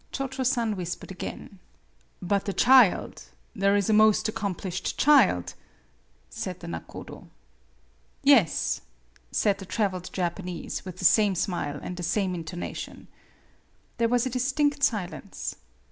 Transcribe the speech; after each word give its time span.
Cho 0.11 0.27
Cho 0.27 0.41
San 0.41 0.75
whispered 0.75 1.11
again. 1.11 1.59
MADAME 1.59 1.59
BUTTERFLY 2.29 2.63
43 2.65 2.73
11 2.73 3.01
But 3.03 3.09
the 3.13 3.17
child 3.21 3.23
there 3.55 3.75
is 3.75 3.87
a 3.87 3.93
most 3.93 4.25
accom 4.25 4.57
plished 4.57 4.97
child?" 4.97 5.53
said 6.31 6.59
the 6.59 6.65
nakodo. 6.65 7.27
"Yes," 8.23 8.81
said 9.31 9.59
the 9.59 9.65
traveled 9.67 10.09
Japanese, 10.11 10.83
with 10.85 10.97
the 10.97 11.05
same 11.05 11.35
smile 11.35 11.79
and 11.83 11.97
the 11.97 12.01
same 12.01 12.33
intonation. 12.33 13.09
There 13.99 14.09
was 14.09 14.25
a 14.25 14.31
distinct 14.31 14.81
silence. 14.81 15.55